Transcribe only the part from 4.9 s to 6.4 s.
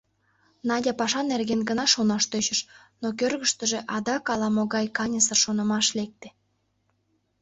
каньысыр шонымаш лекте.